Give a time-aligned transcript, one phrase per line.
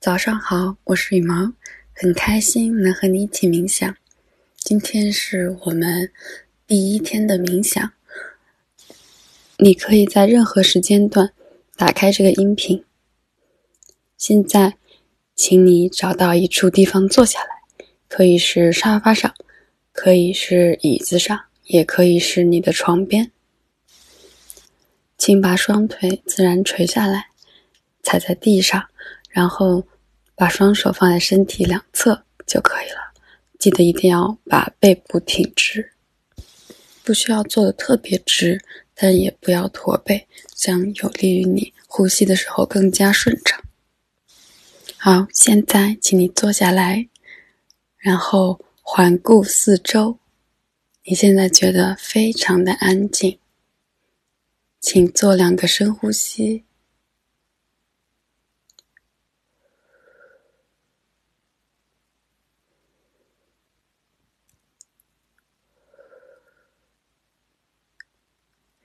[0.00, 1.52] 早上好，我是羽毛，
[1.92, 3.94] 很开心能和你一起冥想。
[4.56, 6.10] 今天是我们
[6.66, 7.92] 第一天的冥想，
[9.58, 11.34] 你可以在任何时间段
[11.76, 12.82] 打开这个音频。
[14.16, 14.78] 现在，
[15.36, 19.34] 请你找到一处地方坐下来，可以是沙发上，
[19.92, 23.30] 可以是椅子上，也可以是你的床边。
[25.18, 27.26] 请把双腿自然垂下来，
[28.02, 28.88] 踩在地上，
[29.30, 29.86] 然后
[30.34, 33.12] 把双手放在身体两侧就可以了。
[33.58, 35.92] 记得一定要把背部挺直，
[37.04, 38.62] 不需要做的特别直，
[38.94, 43.62] 但也不要驼背，这样有利于你呼吸的时候更加顺畅。
[44.96, 47.08] 好，现在请你坐下来，
[47.98, 50.18] 然后环顾四周。
[51.04, 53.38] 你现在觉得非常的安静，
[54.80, 56.64] 请做两个深呼吸，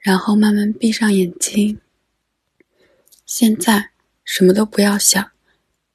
[0.06, 1.80] 然后慢慢闭上眼睛。
[3.24, 3.90] 现在
[4.22, 5.32] 什么都不要想。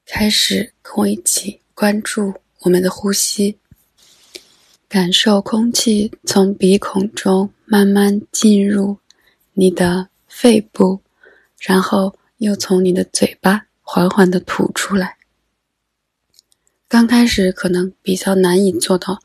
[0.05, 3.57] 开始跟我一起关注我们的呼吸，
[4.89, 8.97] 感受空气从鼻孔中慢慢进入
[9.53, 10.99] 你的肺部，
[11.57, 15.15] 然后又从你的嘴巴缓缓的吐出来。
[16.89, 19.21] 刚开始可能比较难以做到，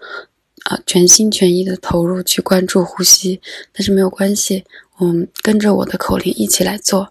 [0.87, 3.43] 全心全意的投入去关注呼吸，
[3.73, 4.65] 但是没有关系，
[4.99, 7.11] 我们跟着我的口令一起来做，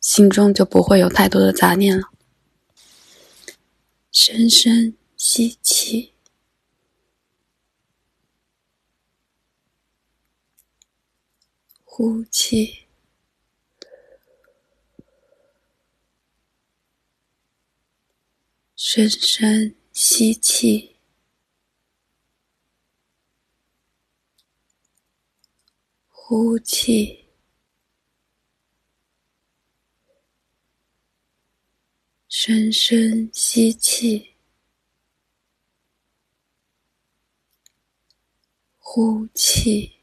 [0.00, 2.08] 心中就不会有太多的杂念了。
[4.10, 6.14] 深深吸气，
[11.84, 12.86] 呼气，
[18.74, 20.96] 深深吸气，
[26.30, 27.26] 呼气。
[32.28, 34.36] 深深吸气，
[38.78, 39.96] 呼气，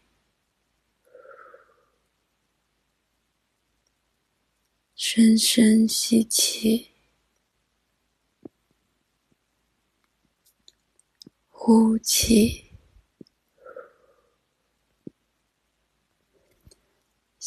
[4.97, 6.91] 深深吸气，
[11.47, 12.66] 呼气。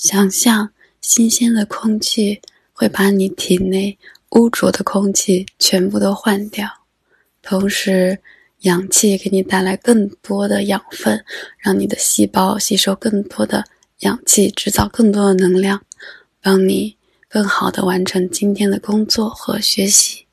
[0.00, 0.72] 想象
[1.02, 2.40] 新鲜的空气
[2.72, 3.98] 会把你体内。
[4.30, 6.86] 污浊的空气全部都换掉，
[7.42, 8.20] 同时
[8.60, 11.24] 氧气给你带来更多的养分，
[11.58, 13.64] 让你的细胞吸收更多的
[13.98, 15.84] 氧气，制造更多的能量，
[16.40, 16.96] 帮你
[17.28, 20.26] 更好的完成今天的工作和学习。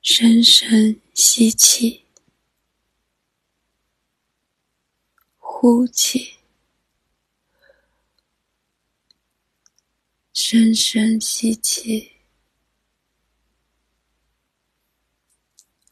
[0.00, 2.04] 深深吸气，
[5.36, 6.37] 呼气。
[10.40, 12.12] 深深吸气，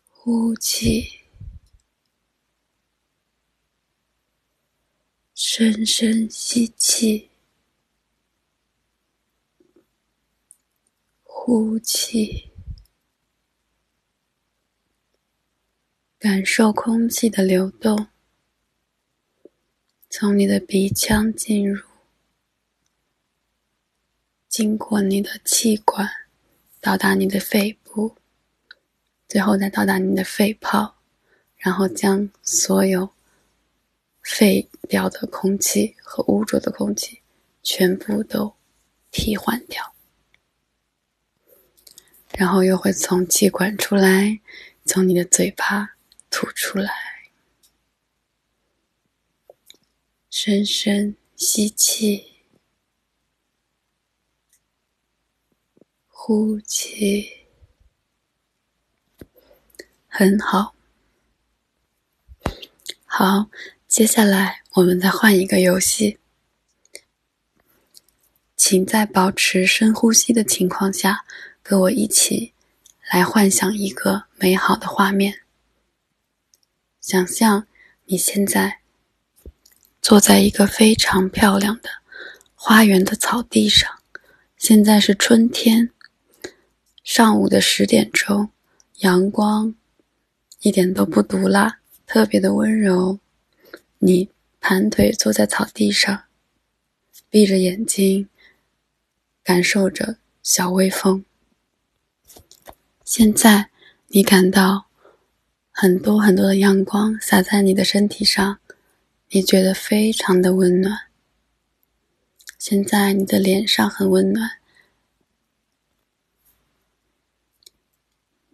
[0.06, 1.24] 呼气，
[5.34, 7.28] 深深吸气，
[11.24, 12.52] 呼气，
[16.20, 18.06] 感受空气的流动，
[20.08, 21.85] 从你的鼻腔进入。
[24.56, 26.08] 经过你的气管，
[26.80, 28.16] 到达你的肺部，
[29.28, 30.96] 最后再到达你的肺泡，
[31.58, 33.10] 然后将所有
[34.22, 37.20] 废掉的空气和污浊的空气
[37.62, 38.56] 全部都
[39.10, 39.94] 替换掉，
[42.30, 44.40] 然后又会从气管出来，
[44.86, 45.96] 从你的嘴巴
[46.30, 46.94] 吐出来，
[50.30, 52.35] 深深吸气。
[56.28, 57.46] 呼气，
[60.08, 60.74] 很好。
[63.04, 63.48] 好，
[63.86, 66.18] 接下来我们再换一个游戏，
[68.56, 71.24] 请在保持深呼吸的情况下，
[71.62, 72.52] 跟我一起
[73.12, 75.42] 来幻想一个美好的画面。
[77.00, 77.68] 想象
[78.06, 78.80] 你现在
[80.02, 81.88] 坐在一个非常漂亮的
[82.56, 84.00] 花园的草地上，
[84.56, 85.92] 现在是春天。
[87.06, 88.50] 上午的十点钟，
[88.98, 89.72] 阳光
[90.62, 93.20] 一点都不毒辣，特别的温柔。
[94.00, 94.28] 你
[94.60, 96.24] 盘腿坐在草地上，
[97.30, 98.28] 闭着眼睛，
[99.44, 101.24] 感受着小微风。
[103.04, 103.70] 现在
[104.08, 104.86] 你感到
[105.70, 108.58] 很多很多的阳光洒在你的身体上，
[109.30, 111.02] 你觉得非常的温暖。
[112.58, 114.58] 现在你的脸上很温暖，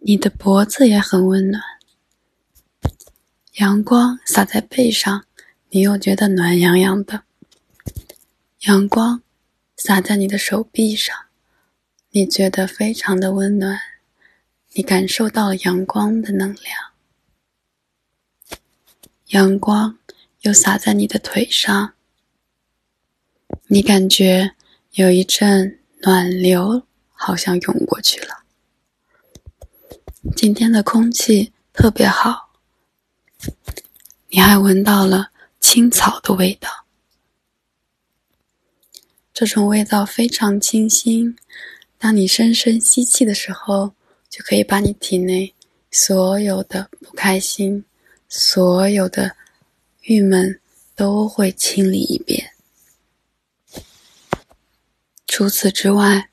[0.05, 1.63] 你的脖子也很温暖。
[3.53, 5.23] 阳光洒在背上，
[5.69, 7.23] 你又觉得暖洋洋的。
[8.63, 9.21] 阳光
[9.77, 11.15] 洒在你的手臂上，
[12.09, 13.79] 你觉得非常的温暖。
[14.73, 16.91] 你感受到了阳光的能量。
[19.27, 19.97] 阳光
[20.41, 21.93] 又洒在你的腿上，
[23.67, 24.55] 你感觉
[24.95, 26.83] 有一阵暖流
[27.13, 28.42] 好像涌过去了。
[30.31, 32.49] 今天的空气特别好。
[34.29, 35.29] 你还闻到了
[35.59, 36.69] 青草的味道，
[39.33, 41.37] 这种味道非常清新。
[41.97, 43.93] 当你深深吸气的时候，
[44.29, 45.53] 就可以把你体内
[45.91, 47.83] 所有的不开心、
[48.29, 49.35] 所有的
[50.03, 50.59] 郁闷
[50.95, 52.51] 都会清理一遍。
[55.27, 56.29] 除此之外，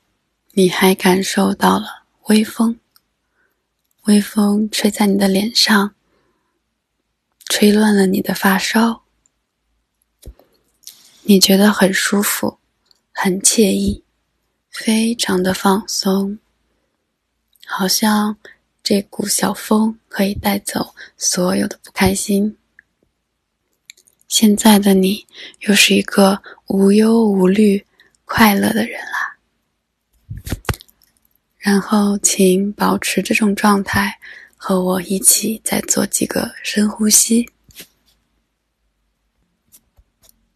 [0.53, 2.79] 你还感受到了微风，
[4.03, 5.93] 微风吹在你的脸上。
[7.45, 9.03] 吹乱了你的发梢，
[11.23, 12.57] 你觉得很舒服，
[13.11, 14.03] 很惬意，
[14.69, 16.39] 非常的放松，
[17.65, 18.37] 好像
[18.81, 22.57] 这股小风可以带走所有的不开心。
[24.29, 25.27] 现在的你
[25.59, 27.85] 又是一个无忧无虑、
[28.23, 29.30] 快乐的人啦。
[31.61, 34.19] 然后，请保持这种状态。
[34.63, 37.49] 和我一起再做几个深呼吸，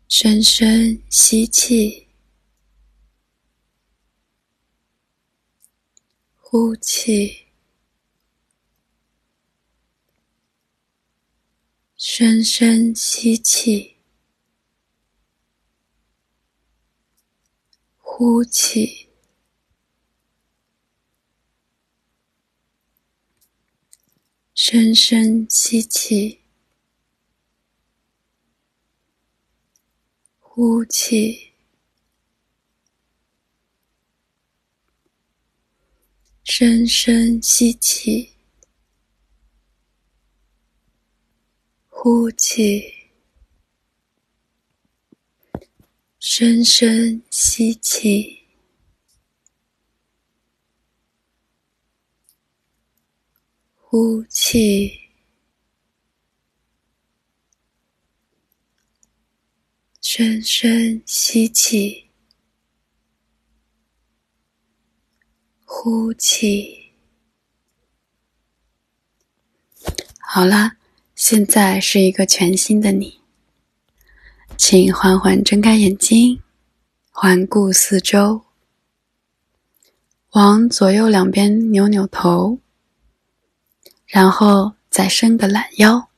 [0.08, 2.08] 深深吸气，
[6.36, 7.48] 呼气，
[11.98, 13.96] 深深吸气，
[17.98, 19.05] 呼气。
[24.68, 26.42] 深深吸气，
[30.40, 31.52] 呼气，
[36.44, 38.32] 深深吸气，
[41.88, 43.12] 呼气，
[46.20, 48.45] 深深吸气。
[53.98, 54.92] 呼气，
[60.02, 62.10] 深深吸气，
[65.64, 66.92] 呼气。
[70.20, 70.76] 好啦，
[71.16, 73.22] 现在是一个全新的你，
[74.58, 76.42] 请缓缓睁开眼睛，
[77.12, 78.44] 环顾四周，
[80.32, 82.60] 往左右两边扭扭头。
[84.06, 86.10] 然后再伸个懒腰，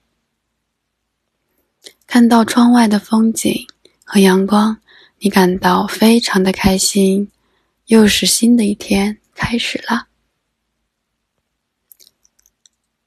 [2.05, 3.65] 看到窗外的风景
[4.03, 4.79] 和阳光，
[5.19, 7.31] 你感到非常的开心，
[7.85, 10.07] 又是新的一天开始了。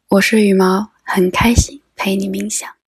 [0.08, 2.79] 我是羽毛，很开心陪你冥想。